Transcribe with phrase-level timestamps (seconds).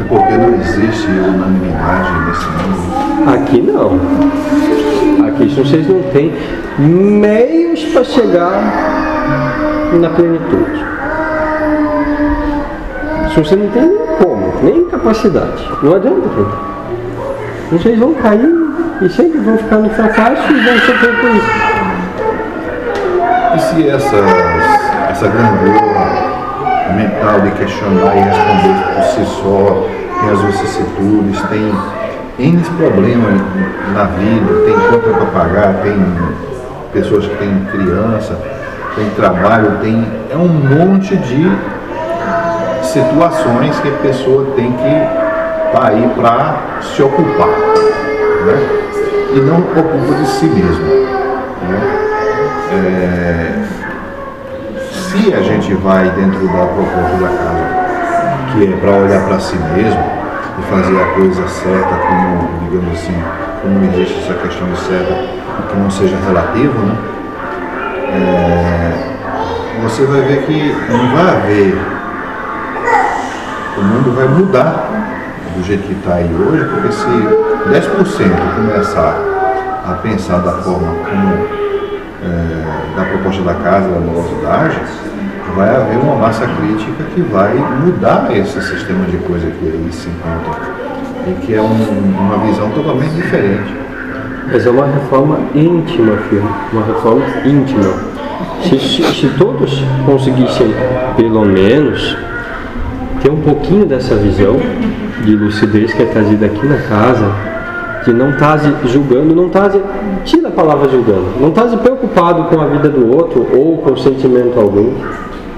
[0.00, 3.34] Até porque não existe unanimidade nesse mundo.
[3.34, 4.00] Aqui não.
[5.26, 6.32] Aqui vocês não têm
[6.78, 8.62] meios para chegar
[10.00, 10.84] na plenitude.
[13.34, 16.70] Se você não tem nem como, nem capacidade, não adianta tentar.
[17.70, 18.54] Vocês vão cair
[19.02, 21.50] e sempre vão ficar no fracasso e vão sofrer com isso.
[23.54, 24.24] E se essas,
[25.10, 26.29] essa grandeza
[27.42, 29.86] de questionar e responder por si só,
[30.20, 31.72] tem as vicissitudes, tem
[32.38, 33.40] N problemas
[33.94, 35.96] na vida, tem conta para pagar, tem
[36.92, 38.38] pessoas que têm criança,
[38.96, 40.06] tem trabalho, tem.
[40.30, 41.50] É um monte de
[42.82, 47.48] situações que a pessoa tem que estar tá aí para se ocupar.
[47.48, 48.80] Né?
[49.34, 50.86] E não ocupa de si mesmo.
[51.68, 52.00] Né?
[52.72, 53.69] É,
[55.10, 59.56] se a gente vai dentro da proposta da casa, que é para olhar para si
[59.56, 60.04] mesmo
[60.56, 63.20] e fazer a coisa certa, como, digamos assim,
[63.60, 65.14] como existe essa questão de certa,
[65.68, 66.96] que não seja relativo, né?
[68.12, 71.74] É, você vai ver que não vai haver,
[73.78, 74.90] o mundo vai mudar
[75.56, 79.18] do jeito que está aí hoje, porque se 10% começar
[79.84, 81.60] a pensar da forma como
[82.22, 82.79] é,
[83.10, 84.80] proposta da casa, da morosidade,
[85.54, 90.08] vai haver uma massa crítica que vai mudar esse sistema de coisa que aí se
[90.08, 90.80] encontra
[91.26, 93.74] e que é um, uma visão totalmente diferente.
[94.50, 98.10] Mas é uma reforma íntima, filho, uma reforma íntima.
[98.62, 100.74] Se, se, se todos conseguissem,
[101.16, 102.16] pelo menos,
[103.22, 104.56] ter um pouquinho dessa visão
[105.24, 107.49] de lucidez que é trazida aqui na casa,
[108.04, 109.70] que não está julgando, não está
[110.24, 114.58] tira a palavra julgando, não está preocupado com a vida do outro ou com sentimento
[114.58, 114.94] algum,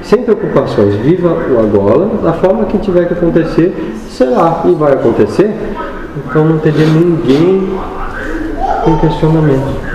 [0.03, 3.75] sem preocupações, viva o agora, da forma que tiver que acontecer,
[4.09, 5.55] será e vai acontecer,
[6.17, 7.69] então não teria ninguém
[8.85, 9.93] com questionamento.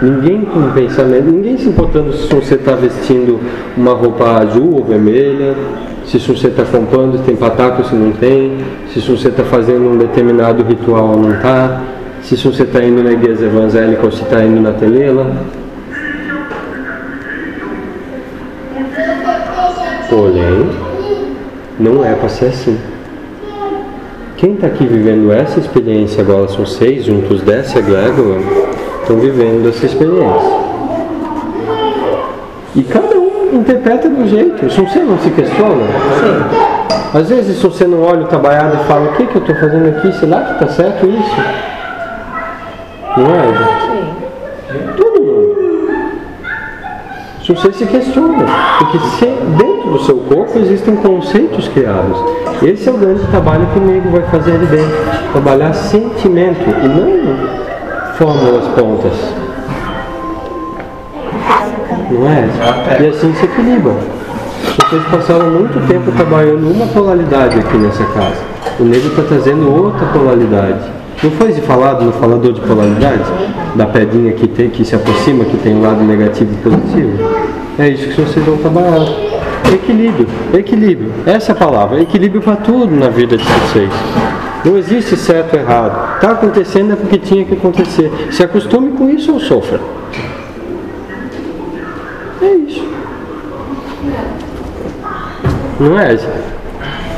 [0.00, 3.40] Ninguém com pensamento, ninguém se importando se você está vestindo
[3.76, 5.56] uma roupa azul ou vermelha,
[6.16, 8.56] se você está comprando, tem pataco, se não tem,
[8.94, 11.82] se você está fazendo um determinado ritual ou não está,
[12.22, 15.36] se você está indo na igreja evangélica ou se está indo na telela.
[20.08, 20.70] Porém,
[21.78, 22.78] não é para ser assim.
[24.38, 28.40] Quem está aqui vivendo essa experiência agora, são seis juntos dessa egrégora,
[29.02, 30.58] estão vivendo essa experiência.
[32.74, 33.17] E cada
[33.56, 34.70] interpreta do jeito.
[34.70, 35.84] Se você não se questiona,
[36.20, 37.18] Sim.
[37.18, 39.56] às vezes se você não olha o trabalhado e fala, o que, que eu estou
[39.56, 40.12] fazendo aqui?
[40.12, 41.40] Será que está certo isso?
[43.16, 43.42] Não é?
[43.86, 44.78] Sim.
[44.96, 45.58] Todo mundo.
[47.44, 48.44] Se você se questiona,
[48.78, 52.18] porque se dentro do seu corpo existem conceitos criados.
[52.62, 54.96] Esse é o grande trabalho que o nego vai fazer ali dentro.
[55.32, 57.58] Trabalhar sentimento e não
[58.16, 59.12] fórmulas pontas
[62.10, 62.48] não é?
[63.00, 63.94] E assim se equilibra.
[64.88, 68.40] Vocês passaram muito tempo trabalhando uma polaridade aqui nessa casa.
[68.80, 70.80] O negro está trazendo outra polaridade.
[71.22, 73.24] Não foi falado no falador de polaridade?
[73.74, 77.18] Da pedrinha que, tem, que se aproxima, que tem o um lado negativo e positivo?
[77.78, 79.00] É isso que vocês vão trabalhar.
[79.72, 81.12] Equilíbrio, equilíbrio.
[81.26, 82.00] Essa é a palavra.
[82.00, 83.90] Equilíbrio para tudo na vida de vocês.
[84.64, 86.14] Não existe certo ou errado.
[86.14, 88.10] Está acontecendo é porque tinha que acontecer.
[88.30, 89.80] Se acostume com isso ou sofra.
[92.40, 92.84] É isso.
[95.80, 96.57] Não é?